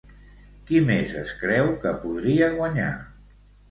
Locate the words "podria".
2.09-2.53